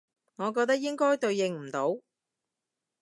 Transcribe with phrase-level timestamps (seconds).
[0.37, 1.99] 我覺得應該對應唔到